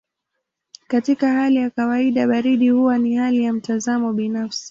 [0.87, 4.59] Katika hali ya kawaida baridi huwa ni hali ya mtazamo binafsi.